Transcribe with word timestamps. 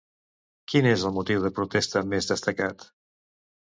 Quin 0.71 0.87
és 0.93 1.03
el 1.09 1.13
motiu 1.19 1.43
de 1.45 1.53
protesta 1.59 2.03
més 2.15 2.31
destacat? 2.33 2.89